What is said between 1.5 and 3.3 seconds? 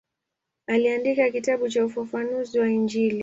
cha ufafanuzi wa Injili.